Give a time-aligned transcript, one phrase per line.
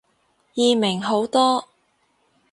[0.55, 1.67] 易明好多